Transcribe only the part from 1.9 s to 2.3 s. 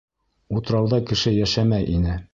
ине.